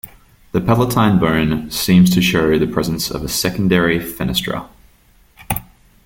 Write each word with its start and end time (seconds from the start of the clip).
The 0.51 0.61
palatine 0.61 1.19
bone 1.19 1.69
seems 1.69 2.09
to 2.15 2.23
show 2.23 2.57
the 2.57 2.65
presence 2.65 3.11
of 3.11 3.21
a 3.23 3.27
secondary 3.27 3.99
fenestra. 3.99 4.67